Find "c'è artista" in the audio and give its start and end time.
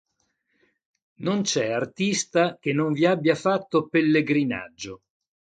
1.43-2.57